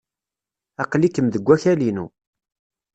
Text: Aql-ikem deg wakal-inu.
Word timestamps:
Aql-ikem 0.83 1.27
deg 1.29 1.43
wakal-inu. 1.47 2.05